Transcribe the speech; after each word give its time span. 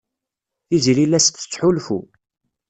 Tiziri 0.67 1.05
la 1.07 1.17
as-tettḥulfu. 1.19 1.99